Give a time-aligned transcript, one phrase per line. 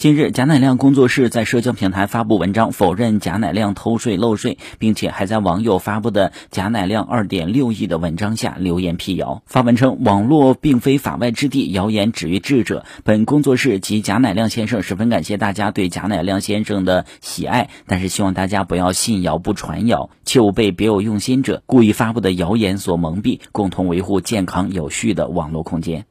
[0.00, 9.42] 近日贾乃亮工作室在社交平台发布文章否认贾乃亮偷税漏税并且还在网友发布的贾乃亮二点六亿的文章下留言辟谣。
[9.44, 26.10] 发文称网络并非法外之地谣言止于智者本工作室及贾乃亮先生十分感谢大家对贾乃亮先生的喜爱但是希望大家不要信谣不传谣切勿被别有用心者故意发布的谣言所蒙蔽共同维护健康有序的网络空间。